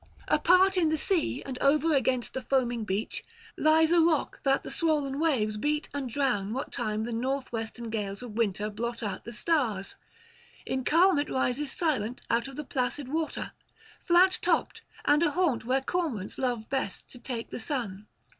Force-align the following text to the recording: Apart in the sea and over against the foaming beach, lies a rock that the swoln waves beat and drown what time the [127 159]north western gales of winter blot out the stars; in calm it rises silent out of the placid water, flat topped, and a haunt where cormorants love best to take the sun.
Apart 0.27 0.77
in 0.77 0.89
the 0.89 0.97
sea 0.97 1.43
and 1.45 1.59
over 1.59 1.93
against 1.93 2.33
the 2.33 2.41
foaming 2.41 2.85
beach, 2.85 3.23
lies 3.55 3.91
a 3.91 4.01
rock 4.01 4.41
that 4.41 4.63
the 4.63 4.71
swoln 4.71 5.19
waves 5.19 5.57
beat 5.57 5.89
and 5.93 6.09
drown 6.09 6.53
what 6.53 6.71
time 6.71 7.03
the 7.03 7.11
[127 7.11 7.49
159]north 7.51 7.51
western 7.51 7.89
gales 7.91 8.23
of 8.23 8.31
winter 8.31 8.71
blot 8.71 9.03
out 9.03 9.25
the 9.25 9.31
stars; 9.31 9.95
in 10.65 10.83
calm 10.83 11.19
it 11.19 11.29
rises 11.29 11.71
silent 11.71 12.19
out 12.31 12.47
of 12.47 12.55
the 12.55 12.63
placid 12.63 13.09
water, 13.09 13.51
flat 14.03 14.39
topped, 14.41 14.81
and 15.05 15.21
a 15.21 15.29
haunt 15.29 15.65
where 15.65 15.81
cormorants 15.81 16.39
love 16.39 16.67
best 16.67 17.07
to 17.07 17.19
take 17.19 17.51
the 17.51 17.59
sun. 17.59 18.07